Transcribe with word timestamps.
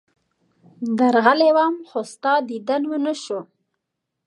درغلی 0.97 1.49
وم، 1.55 1.73
خو 1.89 1.99
ستا 2.11 2.33
دیدن 2.49 2.81
ونه 2.87 3.13
شو. 3.23 3.39